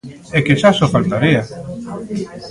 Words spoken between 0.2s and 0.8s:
¡É que xa